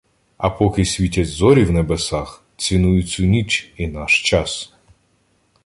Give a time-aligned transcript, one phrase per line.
[0.37, 4.73] А поки світять зорі в небесах, Цінуй цю ніч і наш час!